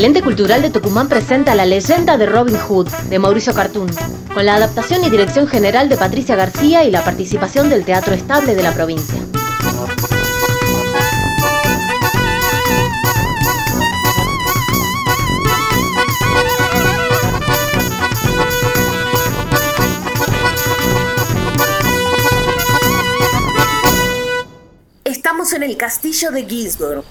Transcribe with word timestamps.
El 0.00 0.06
ente 0.06 0.22
cultural 0.22 0.62
de 0.62 0.70
Tucumán 0.70 1.10
presenta 1.10 1.54
La 1.54 1.66
leyenda 1.66 2.16
de 2.16 2.24
Robin 2.24 2.56
Hood, 2.56 2.88
de 3.10 3.18
Mauricio 3.18 3.52
Cartún, 3.52 3.90
con 4.32 4.46
la 4.46 4.54
adaptación 4.54 5.04
y 5.04 5.10
dirección 5.10 5.46
general 5.46 5.90
de 5.90 5.98
Patricia 5.98 6.36
García 6.36 6.84
y 6.84 6.90
la 6.90 7.04
participación 7.04 7.68
del 7.68 7.84
Teatro 7.84 8.14
Estable 8.14 8.54
de 8.54 8.62
la 8.62 8.72
provincia. 8.72 9.20
Estamos 25.04 25.52
en 25.52 25.62
el 25.62 25.76
castillo 25.76 26.30
de 26.30 26.46
Gisborne. 26.46 27.02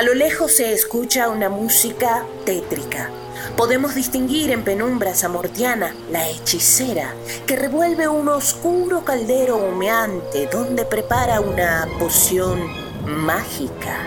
A 0.00 0.02
lo 0.02 0.14
lejos 0.14 0.52
se 0.52 0.72
escucha 0.72 1.28
una 1.28 1.50
música 1.50 2.24
tétrica. 2.46 3.10
Podemos 3.54 3.94
distinguir 3.94 4.50
en 4.50 4.64
penumbras 4.64 5.24
a 5.24 5.28
Mortiana, 5.28 5.94
la 6.10 6.26
hechicera, 6.26 7.12
que 7.46 7.54
revuelve 7.54 8.08
un 8.08 8.26
oscuro 8.30 9.04
caldero 9.04 9.58
humeante 9.58 10.46
donde 10.46 10.86
prepara 10.86 11.42
una 11.42 11.86
poción 11.98 12.66
mágica. 13.04 13.98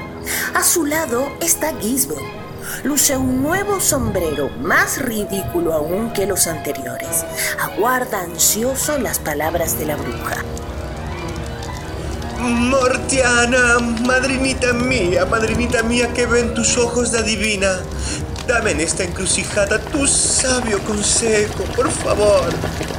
A 0.56 0.64
su 0.64 0.84
lado 0.84 1.32
está 1.40 1.80
Gisborne. 1.80 2.28
Luce 2.84 3.16
un 3.16 3.44
nuevo 3.44 3.80
sombrero, 3.80 4.50
más 4.62 5.00
ridículo 5.00 5.74
aún 5.74 6.12
que 6.12 6.26
los 6.26 6.48
anteriores. 6.48 7.24
Aguarda 7.60 8.22
ansioso 8.22 8.98
las 8.98 9.20
palabras 9.20 9.78
de 9.78 9.86
la 9.86 9.96
bruja. 9.96 10.44
Mortiana, 12.44 13.80
madrinita 14.06 14.74
mía, 14.74 15.26
madrinita 15.26 15.82
mía 15.84 16.14
que 16.14 16.26
ven 16.26 16.54
tus 16.54 16.78
ojos 16.78 17.12
de 17.12 17.20
adivina. 17.20 17.80
Dame 18.46 18.72
en 18.72 18.82
esta 18.82 19.04
encrucijada 19.04 19.80
tu 19.80 20.06
sabio 20.06 20.80
consejo, 20.84 21.64
por 21.76 21.90
favor. 21.90 22.50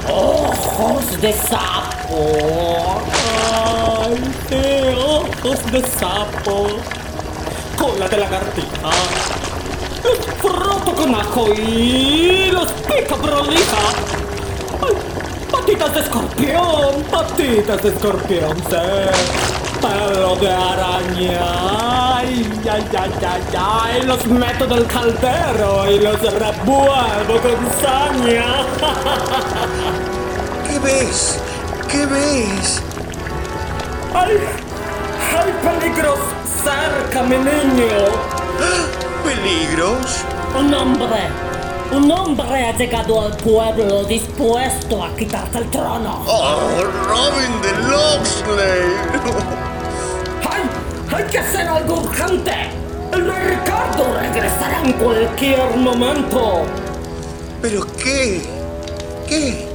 Ojos 0.08 1.20
de 1.20 1.32
sapo. 1.34 3.02
Ay, 4.02 4.34
qué 4.48 4.96
ojos 4.96 5.58
de 5.70 5.82
sapo. 5.82 6.68
Cola 7.78 8.08
de 8.08 8.16
lagartija. 8.16 8.90
Froto 10.40 10.94
con 10.94 11.14
ajo 11.14 11.52
y 11.52 12.50
los 12.50 12.72
prolija. 12.72 14.23
Patitas 15.64 15.94
de 15.94 16.00
escorpión, 16.00 17.02
patitas 17.10 17.82
de 17.82 17.88
escorpión, 17.88 18.54
sí. 18.68 18.76
Pelo 19.80 20.36
de 20.36 20.52
araña. 20.52 21.40
Ay, 22.18 22.46
ay, 22.70 22.86
ay, 22.98 23.12
ay, 23.26 23.42
ay. 23.58 24.02
Los 24.02 24.26
meto 24.26 24.66
del 24.66 24.86
caldero 24.86 25.90
y 25.90 26.00
los 26.00 26.20
revuelvo 26.20 27.40
con 27.40 27.70
saña. 27.80 28.44
¿Qué 30.68 30.78
ves? 30.80 31.40
¿Qué 31.90 32.04
ves? 32.04 32.82
¡Ay! 34.14 34.36
¡Hay 35.34 35.80
peligros 35.80 36.18
cerca, 36.62 37.22
mi 37.22 37.38
niño! 37.38 38.04
¿Peligros? 39.24 40.24
Un 40.58 40.74
hombre, 40.74 41.30
un 41.94 42.10
hombre 42.10 42.66
ha 42.66 42.76
llegado 42.76 43.20
al 43.20 43.36
pueblo 43.36 44.04
dispuesto 44.04 45.04
a 45.04 45.14
quitarte 45.16 45.58
el 45.58 45.70
trono. 45.70 46.24
¡Oh, 46.26 46.58
Robin 47.06 47.62
de 47.62 47.72
Locksley! 47.88 48.82
¡Ay! 50.50 50.62
¡Hay 51.14 51.24
que 51.24 51.38
hacer 51.38 51.68
algo 51.68 52.00
urgente! 52.00 52.52
El 53.12 53.26
rey 53.26 53.56
Ricardo 53.56 54.04
regresará 54.20 54.82
en 54.84 54.92
cualquier 54.94 55.76
momento. 55.76 56.62
¿Pero 57.62 57.86
qué? 58.02 58.42
¿Qué? 59.28 59.68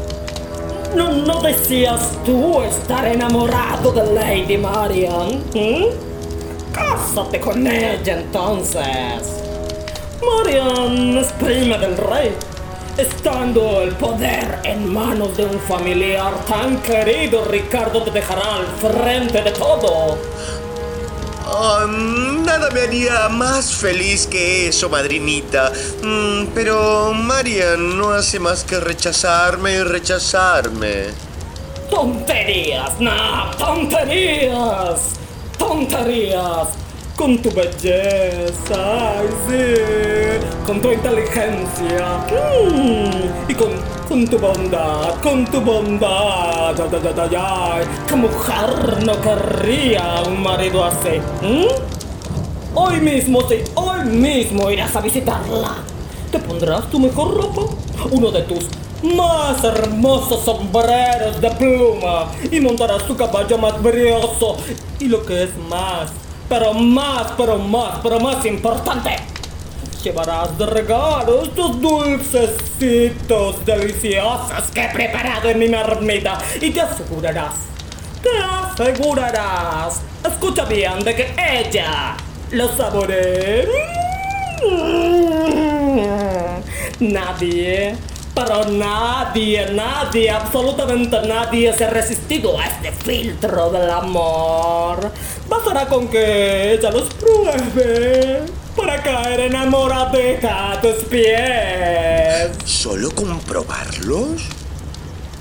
¿No, 0.96 1.12
no 1.12 1.42
decías 1.42 2.18
tú 2.26 2.62
estar 2.64 3.08
enamorado 3.08 3.92
de 3.94 4.14
Lady 4.14 4.58
Marian? 4.58 5.44
¿Mm? 5.54 5.86
Cásate 6.74 7.40
con 7.40 7.66
ella 7.66 8.20
entonces. 8.20 9.49
Marian 10.22 11.18
es 11.18 11.32
prima 11.34 11.78
del 11.78 11.98
rey. 11.98 12.36
Estando 12.98 13.82
el 13.82 13.92
poder 13.96 14.60
en 14.64 14.92
manos 14.92 15.38
de 15.38 15.46
un 15.46 15.60
familiar 15.62 16.34
tan 16.46 16.82
querido, 16.82 17.46
Ricardo 17.46 18.04
te 18.04 18.12
dejará 18.12 18.56
al 18.56 18.68
frente 18.68 19.42
de 19.42 19.52
todo. 19.52 20.18
Ah, 21.46 21.86
nada 21.88 22.70
me 22.72 22.82
haría 22.82 23.30
más 23.30 23.74
feliz 23.74 24.28
que 24.28 24.68
eso, 24.68 24.90
madrinita. 24.90 25.72
Mm, 26.04 26.48
pero 26.54 27.14
Marian 27.14 27.98
no 27.98 28.12
hace 28.12 28.40
más 28.40 28.64
que 28.64 28.80
rechazarme 28.80 29.76
y 29.76 29.84
rechazarme. 29.84 31.06
¡Tonterías! 31.90 33.00
¡No! 33.00 33.50
¡Tonterías! 33.58 35.00
¡Tonterías! 35.58 36.68
Con 37.20 37.38
tu 37.40 37.52
belleza, 37.52 39.20
ay 39.20 39.28
sí, 39.46 40.64
con 40.66 40.82
tu 40.82 40.90
inteligencia, 40.90 42.26
mm, 42.32 43.52
y 43.52 43.54
con, 43.56 43.72
con 44.08 44.26
tu 44.26 44.40
bondad, 44.40 45.16
con 45.22 45.44
tu 45.44 45.60
bondad, 45.60 46.80
ay, 46.80 47.36
ay, 47.38 47.86
¿qué 48.08 48.16
mujer 48.16 49.04
no 49.06 49.20
querría 49.20 50.24
un 50.26 50.42
marido 50.42 50.86
así? 50.86 51.20
mm? 51.42 51.66
Hoy 52.76 53.02
mismo, 53.02 53.42
sí, 53.50 53.56
hoy 53.76 54.06
mismo 54.06 54.72
irás 54.72 54.96
a 54.96 55.02
visitarla. 55.02 55.76
Te 56.32 56.40
pondrás 56.40 56.90
tu 56.90 57.02
mejor 57.02 57.36
ropa, 57.36 57.64
uno 58.12 58.32
de 58.32 58.44
tus 58.44 58.66
más 59.04 59.62
hermosos 59.62 60.46
sombreros 60.46 61.42
de 61.42 61.52
pluma 61.52 62.32
y 62.50 62.62
montarás 62.62 63.06
tu 63.06 63.18
caballo 63.18 63.58
más 63.58 63.84
brioso 63.84 64.56
y 65.02 65.10
lo 65.10 65.26
que 65.26 65.44
es 65.44 65.58
más, 65.70 66.12
pero 66.50 66.74
más, 66.74 67.32
pero 67.38 67.58
más, 67.58 68.00
pero 68.02 68.20
más 68.20 68.44
importante. 68.46 69.16
Llevarás 70.04 70.58
de 70.58 70.66
regalo 70.66 71.44
estos 71.44 71.80
dulcecitos 71.80 73.66
deliciosos 73.66 74.72
que 74.74 74.86
he 74.86 74.90
preparado 74.90 75.50
en 75.50 75.60
mi 75.60 75.68
marmita 75.68 76.38
y 76.60 76.72
te 76.72 76.82
asegurarás, 76.82 77.54
te 78.24 78.30
asegurarás, 78.40 80.02
escucha 80.26 80.66
bien, 80.66 81.00
de 81.04 81.16
que 81.16 81.34
ella 81.38 82.16
lo 82.52 82.70
saboree. 82.76 83.68
Nadie, 87.00 87.96
pero 88.46 88.66
nadie, 88.66 89.68
nadie, 89.74 90.30
absolutamente 90.30 91.22
nadie 91.28 91.74
se 91.74 91.86
ha 91.86 91.90
resistido 91.90 92.58
a 92.58 92.66
este 92.68 92.92
filtro 92.92 93.70
del 93.70 93.90
amor. 93.90 95.12
Bastará 95.48 95.88
con 95.88 96.08
que 96.08 96.74
ella 96.74 96.90
los 96.92 97.14
pruebe 97.16 98.44
para 98.76 99.02
caer 99.04 99.42
enamoradita 99.42 100.72
a 100.72 100.82
tus 100.82 101.04
pies. 101.06 102.52
¿Solo 102.64 103.12
comprobarlos? 103.12 104.44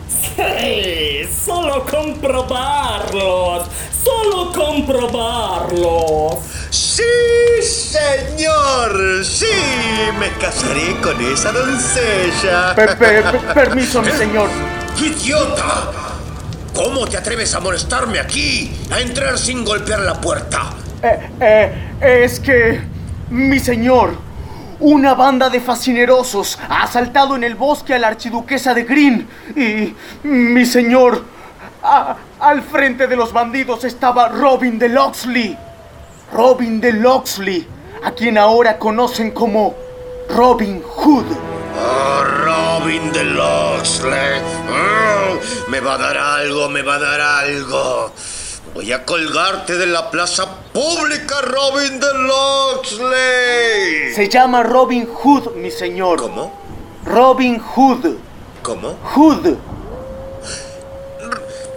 Sí, 0.08 1.20
solo 1.44 1.84
comprobarlos, 1.84 3.64
solo 4.08 4.52
comprobarlos. 4.52 6.38
¡Sí, 6.70 7.02
señor! 7.62 9.24
¡Sí! 9.24 9.46
Me 10.18 10.28
casaré 10.40 10.96
con 11.02 11.20
esa 11.24 11.52
doncella. 11.52 12.74
Per- 12.74 12.96
per- 12.98 13.22
per- 13.22 13.54
permiso, 13.54 14.02
mi 14.02 14.10
señor. 14.12 14.48
¡Idiota! 14.98 15.92
¿Cómo 16.74 17.06
te 17.06 17.16
atreves 17.16 17.54
a 17.54 17.60
molestarme 17.60 18.18
aquí? 18.20 18.70
A 18.90 19.00
entrar 19.00 19.38
sin 19.38 19.64
golpear 19.64 20.00
la 20.00 20.20
puerta. 20.20 20.70
Eh, 21.02 21.30
eh, 21.40 22.24
es 22.24 22.40
que, 22.40 22.80
mi 23.30 23.58
señor, 23.58 24.14
una 24.80 25.14
banda 25.14 25.48
de 25.50 25.60
fascinerosos 25.60 26.58
ha 26.68 26.84
asaltado 26.84 27.34
en 27.36 27.44
el 27.44 27.54
bosque 27.56 27.94
a 27.94 27.98
la 27.98 28.08
archiduquesa 28.08 28.74
de 28.74 28.84
Green 28.84 29.28
y, 29.56 29.94
mi 30.26 30.64
señor, 30.66 31.24
a- 31.88 32.16
al 32.40 32.62
frente 32.62 33.06
de 33.06 33.16
los 33.16 33.32
bandidos 33.32 33.84
estaba 33.84 34.28
Robin 34.28 34.78
de 34.78 34.88
Locksley. 34.88 35.56
Robin 36.32 36.80
de 36.80 36.92
Locksley, 36.92 37.66
a 38.04 38.10
quien 38.12 38.36
ahora 38.38 38.78
conocen 38.78 39.30
como 39.30 39.74
Robin 40.28 40.82
Hood. 40.82 41.24
Oh, 41.80 42.22
Robin 42.44 43.12
de 43.12 43.24
Locksley. 43.24 44.40
Mm, 44.40 45.70
me 45.70 45.80
va 45.80 45.94
a 45.94 45.98
dar 45.98 46.16
algo, 46.18 46.68
me 46.68 46.82
va 46.82 46.96
a 46.96 46.98
dar 46.98 47.20
algo. 47.20 48.12
Voy 48.74 48.92
a 48.92 49.04
colgarte 49.04 49.76
de 49.76 49.86
la 49.86 50.10
plaza 50.10 50.46
pública, 50.72 51.36
Robin 51.42 51.98
de 51.98 52.06
Locksley. 52.26 54.12
Se 54.14 54.28
llama 54.28 54.62
Robin 54.62 55.06
Hood, 55.06 55.54
mi 55.56 55.70
señor. 55.70 56.20
¿Cómo? 56.20 56.52
Robin 57.04 57.58
Hood. 57.58 58.16
¿Cómo? 58.62 58.96
Hood. 59.14 59.56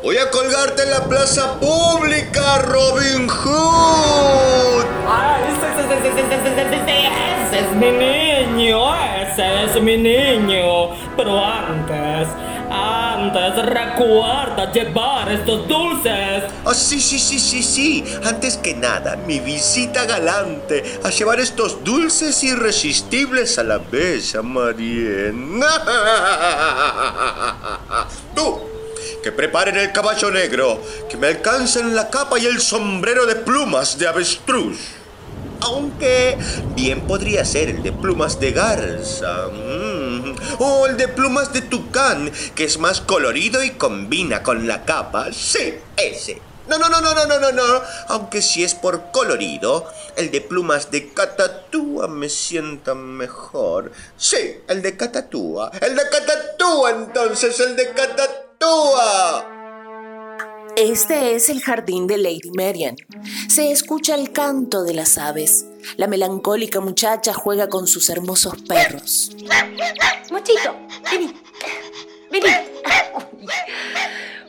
Voy 0.03 0.18
a 0.18 0.31
colgarte 0.31 0.81
en 0.81 0.89
la 0.89 1.03
plaza 1.03 1.59
pública, 1.59 2.57
Robin 2.63 3.30
Hood. 3.30 4.83
Ah, 5.07 5.38
¡Ay, 5.38 5.44
ese, 5.53 5.68
ese, 5.77 5.94
ese, 6.09 6.21
ese 7.45 7.59
es 7.59 7.69
mi 7.75 7.92
niño! 7.92 8.95
¡Ese 8.95 9.65
es 9.65 9.80
mi 9.80 9.98
niño! 9.98 10.89
Pero 11.15 11.38
antes, 11.38 12.27
antes, 12.71 13.63
recuerda 13.63 14.71
llevar 14.71 15.31
estos 15.33 15.68
dulces. 15.68 16.45
Oh, 16.65 16.74
sí, 16.74 17.00
sí, 17.00 17.19
sí, 17.19 17.39
sí, 17.39 17.62
sí. 17.62 18.03
Antes 18.24 18.57
que 18.57 18.74
nada, 18.74 19.18
mi 19.27 19.39
visita 19.39 20.06
galante 20.06 20.83
a 21.03 21.12
llevar 21.12 21.39
estos 21.39 21.83
dulces 21.83 22.44
irresistibles 22.44 23.59
a 23.59 23.63
la 23.63 23.77
bella 23.77 24.42
Mariana. 24.42 25.68
¡Tú! 28.36 28.71
Que 29.24 29.31
preparen 29.31 29.77
el 29.77 29.92
caballo 29.92 30.31
negro, 30.31 30.81
que 31.09 31.18
me 31.18 31.27
alcancen 31.27 31.95
la 31.95 32.09
capa 32.09 32.39
y 32.39 32.45
el 32.45 32.59
sombrero 32.62 33.25
de 33.25 33.36
plumas 33.36 33.98
de 33.98 34.07
avestruz. 34.07 34.77
Aunque 35.62 36.38
bien 36.75 37.01
podría 37.01 37.45
ser 37.45 37.69
el 37.69 37.83
de 37.83 37.92
plumas 37.92 38.39
de 38.39 38.51
garza. 38.51 39.48
mm, 39.48 40.36
O 40.59 40.88
el 40.88 40.98
de 40.98 41.07
plumas 41.07 41.53
de 41.53 41.62
tucán, 41.62 42.31
que 42.56 42.63
es 42.63 42.77
más 42.80 43.00
colorido 43.01 43.63
y 43.63 43.71
combina 43.71 44.42
con 44.42 44.68
la 44.68 44.86
capa. 44.86 45.31
Sí, 45.31 45.75
ese. 45.98 46.42
No, 46.68 46.77
no, 46.77 46.89
no, 46.89 47.01
no, 47.01 47.13
no, 47.13 47.25
no, 47.25 47.39
no, 47.39 47.51
no. 47.51 47.81
Aunque 48.07 48.42
si 48.42 48.63
es 48.63 48.75
por 48.75 49.12
colorido, 49.12 49.86
el 50.15 50.31
de 50.31 50.42
plumas 50.42 50.89
de 50.89 51.09
catatúa 51.13 52.07
me 52.07 52.30
sienta 52.30 52.95
mejor. 52.95 53.92
Sí, 54.18 54.62
el 54.68 54.81
de 54.81 54.95
catatúa. 54.95 55.71
El 55.81 55.95
de 55.95 56.03
catatúa, 56.09 56.92
entonces, 56.92 57.59
el 57.59 57.75
de 57.75 57.89
catatúa. 57.92 58.41
Este 60.75 61.36
es 61.36 61.50
el 61.50 61.62
jardín 61.62 62.06
de 62.06 62.18
Lady 62.18 62.52
Marian. 62.56 62.96
Se 63.48 63.72
escucha 63.72 64.16
el 64.16 64.31
canto 64.31 64.84
de 64.84 64.94
las 64.94 65.18
aves. 65.18 65.66
La 65.98 66.08
melancólica 66.08 66.80
muchacha 66.80 67.34
juega 67.34 67.69
con 67.69 67.88
sus 67.88 68.10
hermosos 68.10 68.62
perros. 68.68 69.31
Mochito, 70.31 70.75
vení. 71.12 71.34
Vení. 72.31 72.48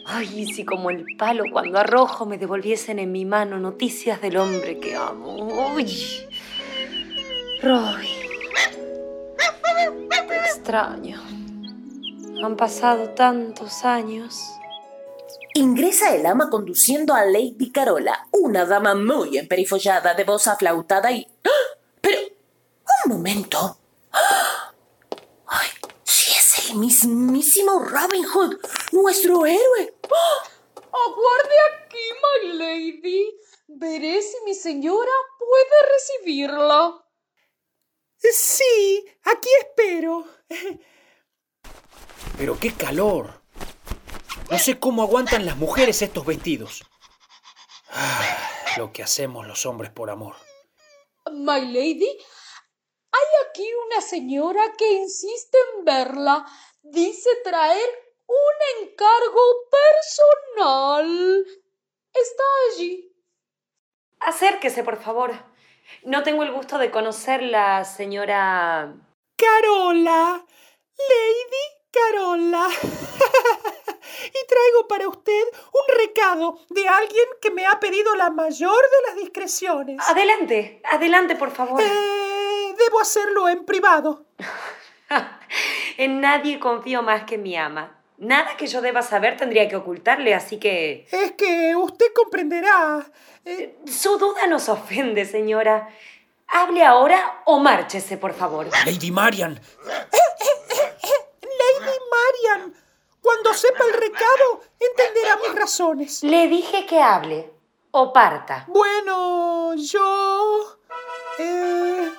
Ay, 0.04 0.46
si 0.54 0.64
como 0.64 0.90
el 0.90 1.06
palo 1.16 1.44
cuando 1.50 1.78
arrojo 1.78 2.26
me 2.26 2.36
devolviesen 2.36 2.98
en 2.98 3.12
mi 3.12 3.24
mano 3.24 3.58
noticias 3.58 4.20
del 4.20 4.36
hombre 4.36 4.78
que 4.78 4.94
amo. 4.94 5.72
Uy. 5.74 5.96
Robin. 7.62 8.08
Te 10.28 10.36
extraño. 10.36 11.41
Han 12.42 12.56
pasado 12.56 13.10
tantos 13.10 13.84
años. 13.84 14.50
Ingresa 15.54 16.12
el 16.12 16.26
ama 16.26 16.50
conduciendo 16.50 17.14
a 17.14 17.24
Lady 17.24 17.70
Carola, 17.70 18.26
una 18.32 18.64
dama 18.64 18.96
muy 18.96 19.38
emperifollada, 19.38 20.14
de 20.14 20.24
voz 20.24 20.48
aflautada 20.48 21.12
y... 21.12 21.24
¡Ah! 21.44 21.78
Pero... 22.00 22.18
Un 23.04 23.12
momento. 23.12 23.78
¡Ah! 24.10 24.74
¡Ay! 25.46 25.68
Si 26.02 26.32
es 26.32 26.70
el 26.70 26.78
mismísimo 26.78 27.78
Robin 27.78 28.24
Hood, 28.24 28.58
nuestro 28.90 29.46
héroe. 29.46 29.94
¡Ah! 30.10 30.48
Aguarde 30.74 31.54
aquí, 31.70 31.98
my 32.22 32.52
lady. 32.54 33.38
Veré 33.68 34.20
si 34.20 34.36
mi 34.44 34.54
señora 34.54 35.12
puede 35.38 35.92
recibirla. 35.92 37.04
Sí, 38.18 39.04
aquí 39.24 39.48
espero. 39.60 40.26
Pero 42.36 42.58
qué 42.58 42.72
calor. 42.72 43.42
No 44.50 44.58
sé 44.58 44.78
cómo 44.78 45.02
aguantan 45.02 45.46
las 45.46 45.56
mujeres 45.56 46.02
estos 46.02 46.26
vestidos. 46.26 46.84
Ah, 47.90 48.50
lo 48.76 48.92
que 48.92 49.02
hacemos 49.02 49.46
los 49.46 49.64
hombres 49.66 49.90
por 49.90 50.10
amor. 50.10 50.34
My 51.30 51.60
lady, 51.60 52.18
hay 53.12 53.48
aquí 53.48 53.68
una 53.86 54.00
señora 54.00 54.72
que 54.76 54.90
insiste 54.92 55.58
en 55.76 55.84
verla. 55.84 56.46
Dice 56.82 57.30
traer 57.44 57.88
un 58.26 58.88
encargo 58.88 59.42
personal. 60.56 61.46
Está 62.12 62.42
allí. 62.70 63.14
Acérquese, 64.20 64.84
por 64.84 65.00
favor. 65.00 65.32
No 66.04 66.22
tengo 66.22 66.42
el 66.42 66.52
gusto 66.52 66.78
de 66.78 66.90
conocer 66.90 67.42
la 67.42 67.84
señora. 67.84 68.94
Carola, 69.36 70.44
Lady 70.96 71.71
Carola. 71.92 72.68
y 74.28 74.46
traigo 74.46 74.88
para 74.88 75.08
usted 75.08 75.42
un 75.72 75.96
recado 75.98 76.58
de 76.70 76.88
alguien 76.88 77.26
que 77.40 77.50
me 77.50 77.66
ha 77.66 77.78
pedido 77.80 78.14
la 78.16 78.30
mayor 78.30 78.74
de 78.82 79.08
las 79.08 79.16
discreciones. 79.16 79.98
Adelante, 80.08 80.80
adelante, 80.90 81.36
por 81.36 81.50
favor. 81.50 81.80
Eh, 81.82 82.74
debo 82.78 83.00
hacerlo 83.00 83.48
en 83.48 83.64
privado. 83.64 84.24
en 85.98 86.20
nadie 86.20 86.58
confío 86.58 87.02
más 87.02 87.24
que 87.24 87.34
en 87.36 87.42
mi 87.42 87.56
ama. 87.56 87.98
Nada 88.18 88.56
que 88.56 88.68
yo 88.68 88.80
deba 88.80 89.02
saber 89.02 89.36
tendría 89.36 89.68
que 89.68 89.74
ocultarle, 89.76 90.32
así 90.34 90.58
que... 90.58 91.06
Es 91.10 91.32
que 91.32 91.74
usted 91.74 92.06
comprenderá. 92.14 93.04
eh, 93.44 93.76
Su 93.84 94.16
duda 94.16 94.46
nos 94.46 94.68
ofende, 94.68 95.24
señora. 95.24 95.88
Hable 96.46 96.84
ahora 96.84 97.42
o 97.46 97.58
márchese, 97.58 98.18
por 98.18 98.32
favor. 98.34 98.68
Lady 98.86 99.10
Marian. 99.10 99.58
Lady 99.86 100.21
Cuando 103.20 103.54
sepa 103.54 103.84
el 103.84 103.92
recado, 103.92 104.62
entenderá 104.80 105.36
mis 105.36 105.54
razones. 105.54 106.22
Le 106.24 106.48
dije 106.48 106.86
que 106.86 107.00
hable 107.00 107.50
o 107.92 108.12
parta. 108.12 108.64
Bueno, 108.68 109.74
yo... 109.76 110.78
eh, 111.38 112.10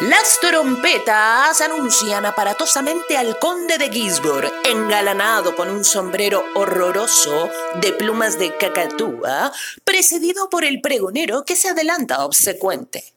Las 0.00 0.40
trompetas 0.40 1.60
anuncian 1.60 2.26
aparatosamente 2.26 3.16
al 3.16 3.38
conde 3.38 3.78
de 3.78 3.88
Gisborne, 3.88 4.50
engalanado 4.64 5.54
con 5.54 5.70
un 5.70 5.84
sombrero 5.84 6.44
horroroso 6.56 7.48
de 7.80 7.92
plumas 7.92 8.36
de 8.36 8.56
cacatúa, 8.56 9.52
precedido 9.84 10.50
por 10.50 10.64
el 10.64 10.80
pregonero 10.80 11.44
que 11.44 11.54
se 11.54 11.68
adelanta 11.68 12.24
obsecuente. 12.24 13.14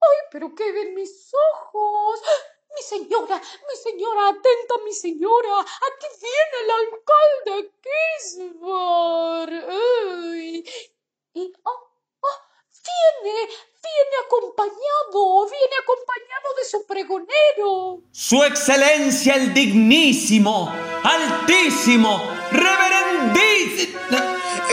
¡Ay, 0.00 0.18
pero 0.32 0.52
qué 0.56 0.72
ven 0.72 0.94
mis 0.96 1.32
ojos! 1.52 2.20
Mi 2.76 2.82
señora, 2.82 3.40
mi 3.68 3.76
señora, 3.76 4.28
atenta, 4.28 4.74
mi 4.84 4.92
señora. 4.92 5.60
Aquí 5.60 6.06
viene 6.20 6.56
el 6.62 6.70
alcalde 6.80 7.72
Kisbar. 7.84 9.50
¡Ay! 9.68 10.64
Y, 11.34 11.52
oh, 11.62 11.90
oh, 12.20 12.38
viene, 13.22 13.36
viene 13.46 14.16
acompañado, 14.24 15.48
viene 15.50 15.76
acompañado 15.82 16.54
de 16.56 16.64
su 16.64 16.86
pregonero. 16.86 18.02
Su 18.10 18.42
excelencia 18.42 19.34
el 19.34 19.54
dignísimo, 19.54 20.68
altísimo, 21.04 22.20
reverendísimo. 22.50 23.94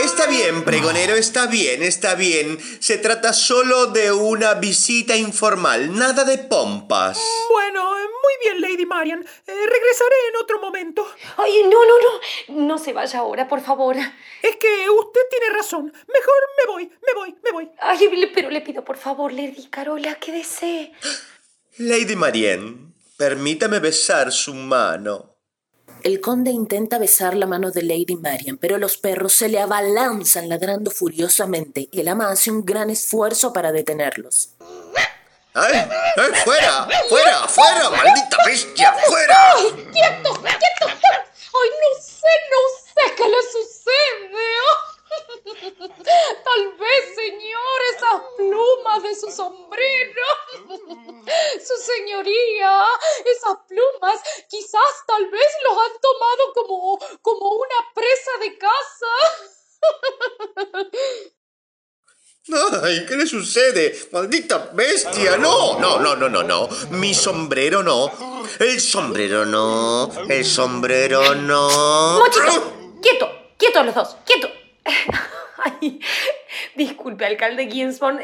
Está 0.02 0.26
bien, 0.26 0.64
pregonero, 0.64 1.14
está 1.14 1.46
bien, 1.46 1.82
está 1.82 2.16
bien. 2.16 2.58
Se 2.80 2.98
trata 2.98 3.32
solo 3.32 3.86
de 3.86 4.10
una 4.10 4.54
visita 4.54 5.16
informal, 5.16 5.96
nada 5.96 6.24
de 6.24 6.38
pompas. 6.38 7.20
bueno, 7.50 7.96
eh, 7.98 8.02
muy 8.02 8.32
bien, 8.42 8.60
Lady 8.60 8.84
Marian. 8.84 9.20
Eh, 9.20 9.26
regresaré 9.46 10.16
en 10.30 10.36
otro 10.42 10.60
momento. 10.60 11.06
Ay, 11.36 11.62
no, 11.64 11.84
no, 11.84 11.94
no. 12.00 12.66
No 12.66 12.78
se 12.78 12.92
vaya 12.92 13.20
ahora, 13.20 13.46
por 13.46 13.60
favor. 13.60 13.96
Es 13.96 14.56
que 14.56 14.90
usted 14.90 15.20
tiene 15.30 15.56
razón. 15.56 15.84
Mejor 15.84 16.34
me 16.58 16.72
voy, 16.72 16.90
me 17.06 17.14
voy, 17.14 17.36
me 17.44 17.50
voy. 17.52 17.70
Ay, 17.80 18.30
pero 18.34 18.50
le 18.50 18.60
pido, 18.60 18.84
por 18.84 18.96
favor, 18.96 19.32
Lady 19.32 19.68
Carola, 19.70 20.16
que 20.16 20.32
desee. 20.32 20.92
Lady 21.78 22.16
Marienne, 22.16 22.92
permítame 23.16 23.78
besar 23.78 24.32
su 24.32 24.52
mano. 24.52 25.31
El 26.02 26.20
conde 26.20 26.50
intenta 26.50 26.98
besar 26.98 27.36
la 27.36 27.46
mano 27.46 27.70
de 27.70 27.82
Lady 27.82 28.16
Marian, 28.16 28.58
pero 28.58 28.76
los 28.76 28.96
perros 28.96 29.34
se 29.34 29.48
le 29.48 29.60
abalanzan 29.60 30.48
ladrando 30.48 30.90
furiosamente 30.90 31.88
y 31.92 32.00
el 32.00 32.08
ama 32.08 32.28
hace 32.28 32.50
un 32.50 32.64
gran 32.64 32.90
esfuerzo 32.90 33.52
para 33.52 33.70
detenerlos. 33.70 34.50
¡Ay! 35.54 35.74
¡Ay! 35.74 36.32
¡Fuera! 36.44 36.88
¡Fuera! 37.08 37.46
¡Fuera! 37.46 37.90
¡Maldita 37.90 38.36
bestia! 38.44 38.92
¡Fuera! 39.06 39.54
¡Quieto! 39.92 40.34
¡Quieto! 40.40 40.86
¡Ay, 40.86 41.70
no 41.70 42.02
sé, 42.02 42.32
no 42.50 42.58
sé 42.84 43.14
qué 43.16 43.28
le 43.28 43.42
sucede! 43.52 44.91
Tal 46.44 46.72
vez, 46.78 47.14
señor, 47.14 47.80
esas 47.94 48.22
plumas 48.36 49.02
de 49.02 49.14
su 49.14 49.30
sombrero. 49.30 50.22
Su 51.64 51.76
señoría, 51.82 52.84
esas 53.24 53.56
plumas 53.68 54.20
quizás 54.48 55.04
tal 55.06 55.30
vez 55.30 55.46
los 55.62 55.78
han 55.78 56.00
tomado 56.00 56.52
como, 56.54 56.98
como 57.22 57.50
una 57.50 57.92
presa 57.94 58.38
de 58.40 58.58
caza. 58.58 59.06
Ay, 62.82 63.06
¿qué 63.06 63.16
le 63.16 63.26
sucede? 63.26 64.08
Maldita 64.10 64.70
bestia. 64.72 65.36
No, 65.36 65.78
no, 65.78 66.00
no, 66.00 66.16
no, 66.16 66.28
no, 66.28 66.42
no. 66.42 66.68
Mi 66.90 67.14
sombrero 67.14 67.82
no. 67.82 68.10
El 68.58 68.80
sombrero 68.80 69.46
no. 69.46 70.10
El 70.28 70.44
sombrero 70.44 71.34
no. 71.36 72.18
¡Mochito! 72.18 72.72
¡Quieto! 73.00 73.30
¡Quieto 73.56 73.84
los 73.84 73.94
dos! 73.94 74.16
Disculpe, 76.82 77.24
alcalde 77.24 77.70
Ginsborn. 77.70 78.18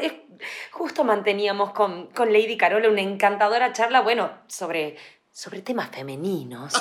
Justo 0.71 1.05
manteníamos 1.05 1.71
con, 1.71 2.09
Lady 2.17 2.57
Carola 2.57 2.89
una 2.89 3.01
encantadora 3.01 3.71
charla, 3.71 4.01
bueno, 4.01 4.31
sobre, 4.47 4.97
sobre 5.31 5.61
temas 5.61 5.89
femeninos. 5.91 6.73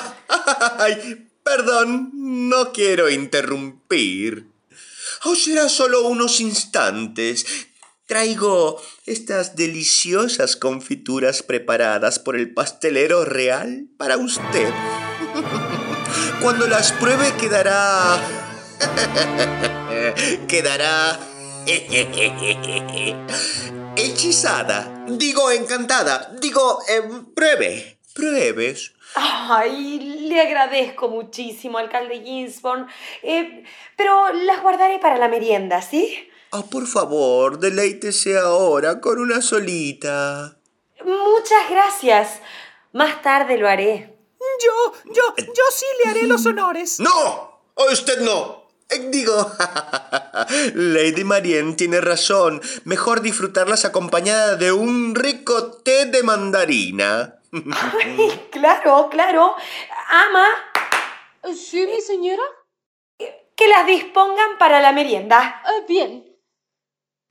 Perdón, 1.45 2.11
no 2.15 2.73
quiero 2.73 3.09
interrumpir. 3.09 4.49
O 5.25 5.37
será 5.37 5.69
solo 5.69 6.09
unos 6.09 6.41
instantes. 6.41 7.69
Traigo 8.07 8.83
estas 9.07 9.55
deliciosas 9.55 10.57
confituras 10.57 11.45
preparadas 11.45 12.19
por 12.19 12.35
el 12.35 12.53
pastelero 12.55 13.25
real 13.25 13.87
para 13.97 14.17
usted. 14.17 14.73
Cuando 16.43 16.67
las 16.67 16.91
pruebe 16.91 17.33
quedará... 17.39 18.21
quedará... 20.49 21.38
hechizada. 23.97 25.05
Digo 25.09 25.51
encantada. 25.51 26.31
Digo, 26.41 26.81
eh, 26.89 27.03
pruebe. 27.35 27.99
Pruebes. 28.15 28.93
Ay, 29.15 29.99
le 30.29 30.41
agradezco 30.41 31.09
muchísimo, 31.09 31.79
alcalde 31.79 32.23
Ginsborn. 32.23 32.87
Eh, 33.23 33.65
pero 33.97 34.33
las 34.33 34.63
guardaré 34.63 34.99
para 34.99 35.19
la 35.19 35.29
merienda, 35.29 35.83
¿sí? 35.83 36.29
Ah, 36.51 36.63
por 36.71 36.87
favor, 36.87 37.59
deleítese 37.59 38.39
ahora 38.39 39.01
con 39.01 39.19
una 39.19 39.43
solita. 39.43 40.57
Muchas 41.05 41.71
gracias. 41.71 42.41
Más 42.93 43.23
tarde 43.23 43.59
lo 43.59 43.69
haré. 43.69 44.15
Yo, 44.65 45.13
yo, 45.13 45.35
yo 45.37 45.63
sí 45.73 45.87
le 46.03 46.11
haré 46.11 46.27
los 46.27 46.45
honores. 46.47 47.01
¡No! 47.01 47.61
¡O 47.75 47.93
usted 47.93 48.21
no! 48.21 48.68
Eh, 48.91 49.09
Digo, 49.11 49.35
Lady 50.75 51.25
Marianne 51.25 51.75
tiene 51.75 52.01
razón. 52.01 52.61
Mejor 52.85 53.21
disfrutarlas 53.21 53.85
acompañada 53.85 54.57
de 54.57 54.73
un 54.73 55.15
rico 55.15 55.73
té 55.83 56.07
de 56.07 56.23
mandarina. 56.23 57.35
Ay, 57.53 58.49
claro, 58.51 59.09
claro. 59.11 59.55
Ama, 60.09 60.47
¿Sí, 61.55 61.87
mi 61.87 62.01
señora? 62.01 62.43
que 63.57 63.67
las 63.67 63.87
dispongan 63.89 64.57
para 64.57 64.81
la 64.81 64.93
merienda. 64.93 65.61
Ah, 65.65 65.81
bien. 65.89 66.25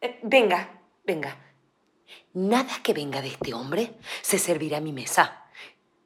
Eh, 0.02 0.20
venga, 0.24 0.82
venga. 1.06 1.38
Nada 2.34 2.80
que 2.84 2.92
venga 2.94 3.22
de 3.22 3.30
este 3.30 3.54
hombre 3.54 3.94
se 4.22 4.38
servirá 4.38 4.80
a 4.80 4.82
mi 4.82 4.92
mesa. 4.92 5.46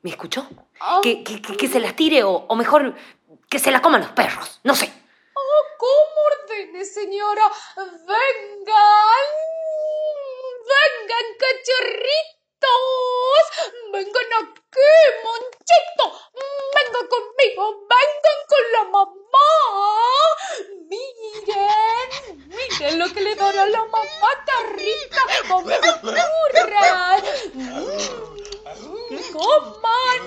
¿Me 0.03 0.11
escuchó? 0.11 0.47
Ah. 0.79 0.99
Que, 1.01 1.23
que- 1.23 1.41
que- 1.41 1.57
que 1.57 1.67
se 1.67 1.79
las 1.79 1.95
tire 1.95 2.23
o, 2.23 2.31
o 2.33 2.55
mejor 2.55 2.95
que 3.49 3.57
se 3.57 3.71
la 3.71 3.81
coman 3.81 4.01
los 4.01 4.11
perros. 4.11 4.59
No 4.63 4.75
sé. 4.75 4.93
Oh, 7.73 7.83
¿Cómo 7.83 7.85
ordene, 7.85 8.05
señora? 8.05 8.05
Vengan. 8.07 9.27
Vengan, 10.71 11.27
cachorritos. 11.41 12.83
Vengan 13.93 14.31
aquí, 14.39 14.93
Monchito. 15.23 16.05
Vengan 16.75 17.07
conmigo. 17.07 17.63
Vengan 17.91 18.39
con 18.51 18.63
la 18.73 18.83
mamá. 18.83 19.51
Miren. 20.89 22.09
Miren 22.49 22.93
lo 22.99 23.07
que 23.13 23.21
le 23.21 23.35
dará 23.35 23.65
la 23.65 23.85
mamá 23.85 24.31
tan 24.45 24.63
rica. 24.77 25.21
Confituras. 25.47 27.23
Mm, 27.53 29.21
Coman. 29.31 30.21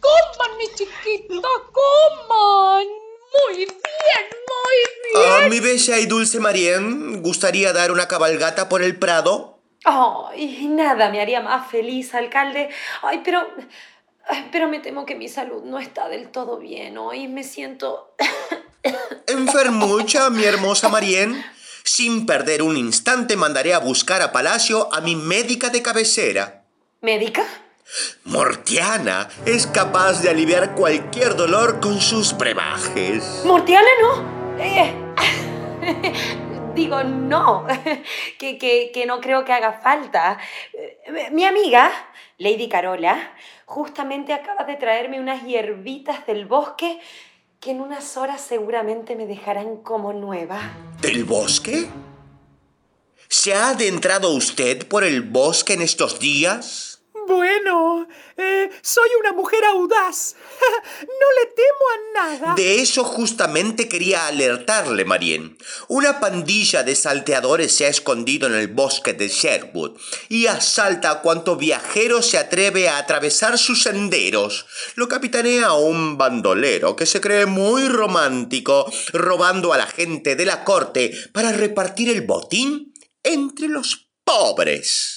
Coman, 0.00 0.50
mi 0.58 0.66
chiquita. 0.74 1.48
Coman. 1.72 2.86
Muy 3.36 3.56
bien, 3.56 4.26
muy 4.48 5.60
bien. 5.60 5.75
Bella 5.86 6.00
y 6.00 6.06
dulce 6.06 6.40
¿gustaría 7.20 7.72
dar 7.72 7.92
una 7.92 8.08
cabalgata 8.08 8.68
por 8.68 8.82
el 8.82 8.98
Prado? 8.98 9.60
Ay, 9.84 10.66
nada 10.68 11.10
me 11.10 11.20
haría 11.20 11.40
más 11.40 11.70
feliz, 11.70 12.12
alcalde. 12.12 12.70
Ay, 13.02 13.20
pero. 13.24 13.46
Pero 14.50 14.66
me 14.66 14.80
temo 14.80 15.06
que 15.06 15.14
mi 15.14 15.28
salud 15.28 15.62
no 15.62 15.78
está 15.78 16.08
del 16.08 16.30
todo 16.30 16.58
bien 16.58 16.98
hoy. 16.98 17.28
Me 17.28 17.44
siento. 17.44 18.16
Enfermucha, 19.28 20.28
mi 20.30 20.42
hermosa 20.42 20.88
Marianne. 20.88 21.44
Sin 21.84 22.26
perder 22.26 22.62
un 22.62 22.76
instante 22.76 23.36
mandaré 23.36 23.72
a 23.72 23.78
buscar 23.78 24.22
a 24.22 24.32
Palacio 24.32 24.92
a 24.92 25.00
mi 25.00 25.14
médica 25.14 25.68
de 25.70 25.82
cabecera. 25.82 26.64
¿Médica? 27.00 27.44
Mortiana 28.24 29.28
es 29.44 29.68
capaz 29.68 30.20
de 30.20 30.30
aliviar 30.30 30.74
cualquier 30.74 31.36
dolor 31.36 31.78
con 31.78 32.00
sus 32.00 32.36
brebajes. 32.36 33.42
¿Mortiana 33.44 33.86
no? 34.02 34.58
Eh, 34.58 35.05
digo, 36.74 37.02
no. 37.02 37.66
que, 38.38 38.58
que, 38.58 39.06
no 39.06 39.20
creo 39.20 39.44
que 39.44 39.52
haga 39.52 39.72
falta. 39.72 40.38
Eh, 40.72 41.30
Mi 41.32 41.44
amiga, 41.44 41.90
Lady 42.38 42.68
Carola, 42.68 43.34
justamente 43.64 44.32
acaba 44.32 44.64
de 44.64 44.76
traerme 44.76 45.20
unas 45.20 45.42
hierbitas 45.44 46.26
del 46.26 46.46
bosque 46.46 47.00
que 47.60 47.70
en 47.70 47.80
unas 47.80 48.16
horas 48.16 48.40
seguramente 48.40 49.16
me 49.16 49.26
dejarán 49.26 49.78
como 49.78 50.12
nueva. 50.12 50.60
¿Del 51.00 51.24
bosque? 51.24 51.88
¿Se 53.28 53.54
ha 53.54 53.70
adentrado 53.70 54.30
usted 54.30 54.86
por 54.86 55.02
el 55.02 55.22
bosque 55.22 55.72
en 55.72 55.82
estos 55.82 56.20
días? 56.20 56.95
Bueno, 57.26 58.06
eh, 58.36 58.70
soy 58.82 59.08
una 59.20 59.32
mujer 59.32 59.64
audaz. 59.64 60.34
No 61.00 61.26
le 61.40 61.46
temo 61.54 61.84
a 61.92 62.38
nada. 62.38 62.54
De 62.54 62.80
eso 62.80 63.04
justamente 63.04 63.88
quería 63.88 64.26
alertarle, 64.26 65.04
Marien. 65.04 65.56
Una 65.88 66.20
pandilla 66.20 66.82
de 66.82 66.94
salteadores 66.94 67.76
se 67.76 67.86
ha 67.86 67.88
escondido 67.88 68.46
en 68.46 68.54
el 68.54 68.68
bosque 68.68 69.12
de 69.12 69.28
Sherwood 69.28 69.98
y 70.28 70.46
asalta 70.46 71.10
a 71.10 71.20
cuanto 71.20 71.56
viajero 71.56 72.22
se 72.22 72.38
atreve 72.38 72.88
a 72.88 72.98
atravesar 72.98 73.58
sus 73.58 73.82
senderos. 73.82 74.66
Lo 74.94 75.08
capitanea 75.08 75.72
un 75.74 76.16
bandolero 76.18 76.96
que 76.96 77.06
se 77.06 77.20
cree 77.20 77.46
muy 77.46 77.88
romántico, 77.88 78.90
robando 79.12 79.72
a 79.72 79.78
la 79.78 79.86
gente 79.86 80.36
de 80.36 80.46
la 80.46 80.64
corte 80.64 81.12
para 81.32 81.52
repartir 81.52 82.08
el 82.08 82.22
botín 82.22 82.92
entre 83.22 83.68
los 83.68 84.08
pobres. 84.24 85.15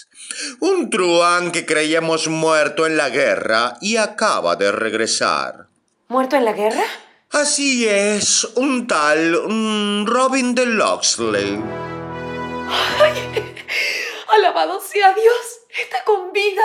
Un 0.60 0.90
truán 0.90 1.52
que 1.52 1.66
creíamos 1.66 2.28
muerto 2.28 2.86
en 2.86 2.98
la 2.98 3.10
guerra 3.10 3.78
y 3.82 3.98
acaba 3.98 4.56
de 4.56 4.72
regresar. 4.72 5.68
¿Muerto 6.08 6.36
en 6.36 6.46
la 6.46 6.54
guerra? 6.54 6.84
Así 7.32 7.88
es, 7.88 8.44
un 8.56 8.88
tal 8.88 9.36
un 9.36 10.06
Robin 10.08 10.56
de 10.56 10.66
Locksley. 10.66 11.60
Alabado 14.28 14.80
sea 14.82 15.14
Dios, 15.14 15.60
está 15.82 16.04
con 16.04 16.32
vida. 16.32 16.64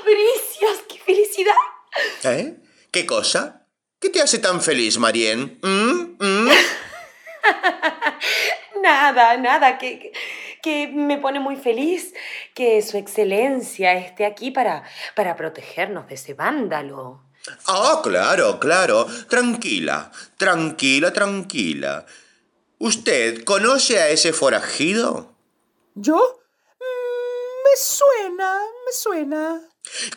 ¡Abricias, 0.00 0.84
qué 0.88 0.98
felicidad! 0.98 1.54
¿Eh? 2.24 2.56
¿Qué 2.90 3.06
cosa? 3.06 3.66
¿Qué 4.00 4.10
te 4.10 4.20
hace 4.22 4.38
tan 4.38 4.60
feliz, 4.60 4.98
Marien? 4.98 5.58
¿Mm? 5.62 6.16
¿Mm? 6.18 6.48
Nada, 8.82 9.36
nada, 9.36 9.78
que, 9.78 9.98
que- 9.98 10.12
que 10.66 10.88
me 10.88 11.16
pone 11.18 11.38
muy 11.38 11.54
feliz 11.54 12.12
que 12.52 12.82
su 12.82 12.96
excelencia 12.96 13.94
esté 13.94 14.26
aquí 14.26 14.50
para, 14.50 14.82
para 15.14 15.36
protegernos 15.36 16.08
de 16.08 16.16
ese 16.16 16.34
vándalo. 16.34 17.22
Ah, 17.68 18.00
claro, 18.02 18.58
claro. 18.58 19.06
Tranquila, 19.28 20.10
tranquila, 20.36 21.12
tranquila. 21.12 22.04
¿Usted 22.78 23.44
conoce 23.44 24.00
a 24.00 24.08
ese 24.08 24.32
forajido? 24.32 25.36
¿Yo? 25.94 26.16
Mm, 26.80 27.62
me 27.64 27.76
suena, 27.76 28.60
me 28.86 28.92
suena. 28.92 29.60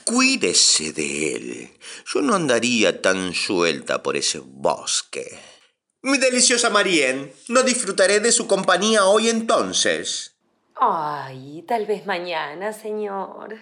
Cuídese 0.03 0.93
de 0.93 1.35
él. 1.35 1.77
Yo 2.11 2.23
no 2.23 2.33
andaría 2.33 3.03
tan 3.03 3.35
suelta 3.35 4.01
por 4.01 4.17
ese 4.17 4.41
bosque. 4.43 5.37
Mi 6.01 6.17
deliciosa 6.17 6.71
Marien, 6.71 7.31
no 7.49 7.61
disfrutaré 7.61 8.19
de 8.19 8.31
su 8.31 8.47
compañía 8.47 9.05
hoy 9.05 9.29
entonces. 9.29 10.38
Ay, 10.81 11.65
tal 11.67 11.85
vez 11.85 12.05
mañana, 12.05 12.71
señor. 12.71 13.57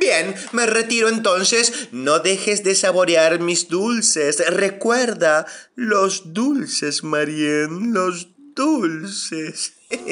Bien, 0.00 0.34
me 0.52 0.64
retiro 0.64 1.08
entonces. 1.08 1.88
No 1.92 2.20
dejes 2.20 2.64
de 2.64 2.74
saborear 2.74 3.40
mis 3.40 3.68
dulces. 3.68 4.42
Recuerda, 4.48 5.46
los 5.74 6.32
dulces, 6.32 7.04
Marien, 7.04 7.92
los 7.92 8.28
dulces. 8.54 9.74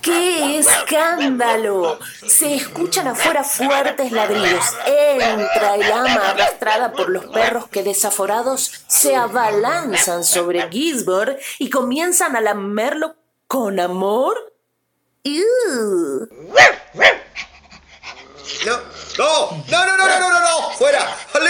¡Qué 0.00 0.58
escándalo! 0.60 1.98
Se 2.26 2.54
escuchan 2.54 3.08
afuera 3.08 3.44
fuertes 3.44 4.12
ladridos. 4.12 4.64
Entra 4.86 5.74
el 5.74 5.92
ama 5.92 6.30
arrastrada 6.30 6.92
por 6.92 7.10
los 7.10 7.26
perros 7.26 7.68
que 7.68 7.82
desaforados 7.82 8.72
se 8.86 9.14
abalanzan 9.14 10.24
sobre 10.24 10.70
Gisborne 10.70 11.36
y 11.58 11.68
comienzan 11.68 12.34
a 12.34 12.40
lamerlo 12.40 13.16
¿Con 13.48 13.78
amor? 13.78 14.52
¡Ew! 15.22 16.28
No, 18.66 19.86
no, 19.86 19.96
no, 19.96 20.18
no, 20.20 20.30
no 20.30 20.35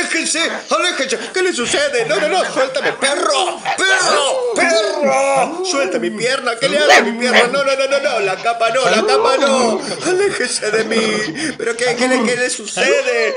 aléjense, 0.07 0.41
aléjense, 0.71 1.19
¿qué 1.33 1.43
le 1.43 1.53
sucede? 1.53 2.07
No, 2.07 2.17
no, 2.17 2.29
no, 2.29 2.45
suéltame, 2.53 2.93
perro, 2.93 3.61
perro, 3.77 4.55
perro, 4.55 5.65
suelta 5.65 5.99
mi 5.99 6.11
pierna, 6.11 6.57
¿qué 6.59 6.69
le 6.69 6.79
hace 6.79 6.95
a 6.95 7.03
mi 7.03 7.13
pierna? 7.19 7.47
No, 7.49 7.65
no, 7.65 7.77
no, 7.77 7.87
no, 7.89 8.01
no, 8.01 8.21
la 8.21 8.37
capa 8.37 8.71
no, 8.71 8.85
la 8.89 9.05
capa 9.05 9.37
no, 9.39 9.81
aléjese 10.07 10.71
de 10.71 10.85
mí, 10.85 11.55
pero 11.59 11.77
¿qué, 11.77 11.97
qué, 11.97 12.09
le, 12.09 12.23
qué 12.25 12.37
le 12.37 12.51
sucede? 12.51 13.35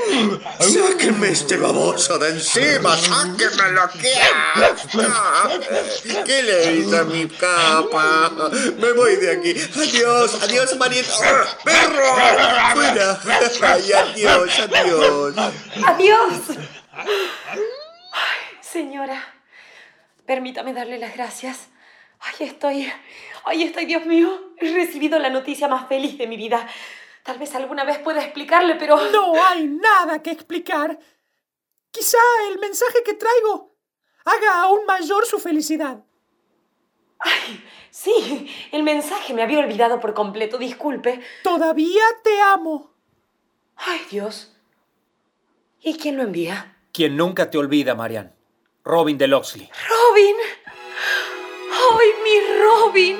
Sáquenme 0.60 1.30
este 1.30 1.56
baboso 1.56 2.18
de 2.18 2.30
encima, 2.30 2.96
sáquenmelo, 2.96 3.90
¿qué 4.00 4.14
hace? 4.54 6.22
¿Qué 6.24 6.42
le 6.42 6.72
hizo 6.74 6.98
a 6.98 7.04
mi 7.04 7.28
capa? 7.28 8.30
Me 8.78 8.92
voy 8.92 9.16
de 9.16 9.32
aquí, 9.32 9.54
adiós, 9.76 10.38
adiós, 10.42 10.76
Marieta, 10.76 11.58
perro, 11.64 12.14
fuera. 12.74 13.20
Ay, 13.62 13.92
adiós, 13.92 14.60
adiós. 14.60 15.34
¡Adiós! 15.86 16.69
Ay, 17.06 18.58
señora, 18.60 19.22
permítame 20.26 20.72
darle 20.72 20.98
las 20.98 21.14
gracias. 21.14 21.68
Ay, 22.20 22.46
estoy. 22.46 22.92
Ay, 23.44 23.62
estoy, 23.62 23.86
Dios 23.86 24.04
mío. 24.06 24.52
He 24.58 24.72
recibido 24.72 25.18
la 25.18 25.30
noticia 25.30 25.68
más 25.68 25.88
feliz 25.88 26.18
de 26.18 26.26
mi 26.26 26.36
vida. 26.36 26.68
Tal 27.22 27.38
vez 27.38 27.54
alguna 27.54 27.84
vez 27.84 27.98
pueda 27.98 28.22
explicarle, 28.22 28.74
pero. 28.76 28.96
No 29.10 29.42
hay 29.44 29.66
nada 29.66 30.22
que 30.22 30.30
explicar. 30.30 30.98
Quizá 31.90 32.18
el 32.50 32.58
mensaje 32.58 33.02
que 33.04 33.14
traigo 33.14 33.74
haga 34.24 34.62
aún 34.62 34.84
mayor 34.86 35.26
su 35.26 35.38
felicidad. 35.38 36.04
Ay, 37.18 37.64
sí, 37.90 38.50
el 38.72 38.82
mensaje 38.82 39.34
me 39.34 39.42
había 39.42 39.58
olvidado 39.58 40.00
por 40.00 40.14
completo, 40.14 40.56
disculpe. 40.58 41.20
Todavía 41.42 42.04
te 42.22 42.40
amo. 42.40 42.94
Ay, 43.76 44.00
Dios. 44.10 44.56
¿Y 45.80 45.96
quién 45.96 46.16
lo 46.16 46.22
envía? 46.22 46.76
Quien 46.92 47.16
nunca 47.16 47.50
te 47.50 47.58
olvida, 47.58 47.94
Marianne. 47.94 48.32
Robin 48.84 49.16
de 49.16 49.28
Locksley. 49.28 49.70
¡Robin! 49.88 50.36
¡Ay, 51.92 52.08
mi 52.24 52.60
Robin! 52.60 53.16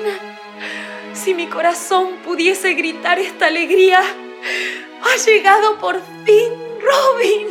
Si 1.13 1.33
mi 1.33 1.47
corazón 1.47 2.17
pudiese 2.25 2.73
gritar 2.73 3.19
esta 3.19 3.47
alegría, 3.47 4.01
ha 4.01 5.25
llegado 5.25 5.77
por 5.77 6.01
fin 6.25 6.51
Robin. 6.81 7.47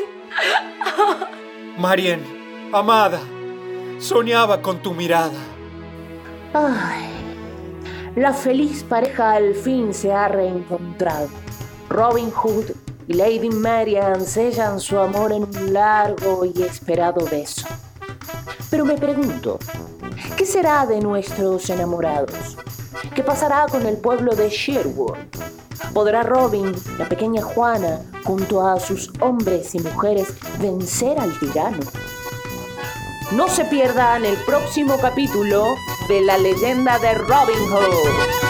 Marianne, 1.79 2.25
amada, 2.73 3.21
soñaba 3.99 4.61
con 4.61 4.83
tu 4.83 4.93
mirada. 4.93 5.39
Ay, 6.53 7.09
la 8.17 8.33
feliz 8.33 8.83
pareja 8.83 9.33
al 9.33 9.55
fin 9.55 9.95
se 9.95 10.13
ha 10.13 10.29
reencontrado. 10.29 11.29
Robin 11.89 12.31
Hood 12.31 12.73
y 13.11 13.15
Lady 13.15 13.51
Marian 13.51 14.25
sellan 14.25 14.79
su 14.79 14.97
amor 14.97 15.33
en 15.33 15.43
un 15.43 15.73
largo 15.73 16.45
y 16.45 16.63
esperado 16.63 17.27
beso. 17.27 17.67
Pero 18.71 18.85
me 18.85 18.97
pregunto, 18.97 19.59
¿qué 20.37 20.47
será 20.47 20.87
de 20.87 21.01
nuestros 21.01 21.69
enamorados? 21.71 22.57
¿Qué 23.13 23.25
pasará 23.25 23.67
con 23.69 23.85
el 23.87 23.97
pueblo 23.97 24.37
de 24.37 24.49
Sherwood? 24.49 25.19
¿Podrá 25.93 26.23
Robin, 26.23 26.73
la 26.99 27.09
pequeña 27.09 27.43
Juana, 27.43 28.01
junto 28.23 28.65
a 28.65 28.79
sus 28.79 29.11
hombres 29.19 29.75
y 29.75 29.81
mujeres, 29.81 30.29
vencer 30.61 31.19
al 31.19 31.37
tirano? 31.41 31.81
No 33.33 33.49
se 33.49 33.65
pierdan 33.65 34.25
el 34.25 34.37
próximo 34.45 34.97
capítulo 35.01 35.65
de 36.07 36.21
la 36.21 36.39
leyenda 36.39 37.01
de 37.01 37.15
Robin 37.15 37.59
Hood. 37.73 38.50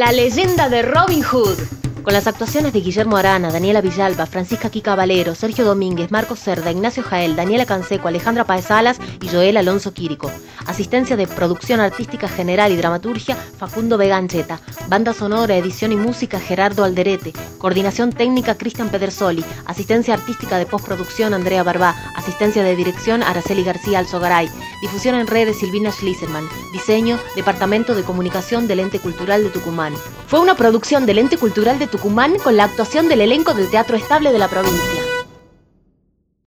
La 0.00 0.12
leyenda 0.12 0.70
de 0.70 0.80
Robin 0.80 1.22
Hood. 1.22 1.79
Con 2.02 2.14
las 2.14 2.26
actuaciones 2.26 2.72
de 2.72 2.80
Guillermo 2.80 3.18
Arana, 3.18 3.52
Daniela 3.52 3.82
Villalba, 3.82 4.24
Francisca 4.24 4.70
Kika 4.70 4.94
Valero, 4.94 5.34
Sergio 5.34 5.66
Domínguez, 5.66 6.10
Marcos 6.10 6.40
Cerda, 6.40 6.70
Ignacio 6.70 7.02
Jael, 7.02 7.36
Daniela 7.36 7.66
Canseco, 7.66 8.08
Alejandra 8.08 8.44
Paez 8.44 8.66
Salas 8.66 8.98
y 9.20 9.28
Joel 9.28 9.58
Alonso 9.58 9.92
Quirico. 9.92 10.30
Asistencia 10.66 11.16
de 11.16 11.26
producción 11.26 11.78
artística 11.78 12.26
general 12.26 12.72
y 12.72 12.76
dramaturgia, 12.76 13.36
Facundo 13.36 13.98
Vegancheta. 13.98 14.60
Banda 14.88 15.12
sonora, 15.12 15.56
edición 15.56 15.92
y 15.92 15.96
música, 15.96 16.40
Gerardo 16.40 16.84
Alderete. 16.84 17.34
Coordinación 17.58 18.12
técnica, 18.12 18.56
Cristian 18.56 18.88
Pedersoli. 18.88 19.44
Asistencia 19.66 20.14
artística 20.14 20.56
de 20.56 20.66
postproducción, 20.66 21.34
Andrea 21.34 21.62
Barbá. 21.62 21.94
Asistencia 22.16 22.62
de 22.62 22.76
dirección, 22.76 23.22
Araceli 23.22 23.62
García 23.62 23.98
Alzogaray. 23.98 24.48
Difusión 24.80 25.16
en 25.16 25.26
redes, 25.26 25.58
Silvina 25.58 25.92
Schliserman. 25.92 26.48
Diseño, 26.72 27.18
Departamento 27.36 27.94
de 27.94 28.04
Comunicación 28.04 28.66
del 28.66 28.80
Ente 28.80 29.00
Cultural 29.00 29.42
de 29.42 29.50
Tucumán. 29.50 29.92
Fue 30.26 30.40
una 30.40 30.54
producción 30.54 31.04
del 31.04 31.18
Ente 31.18 31.36
Cultural 31.36 31.78
de 31.78 31.89
Tucumán 31.90 32.38
con 32.38 32.56
la 32.56 32.64
actuación 32.64 33.08
del 33.08 33.20
elenco 33.20 33.54
del 33.54 33.68
Teatro 33.68 33.96
Estable 33.96 34.32
de 34.32 34.38
la 34.38 34.48
provincia. 34.48 35.19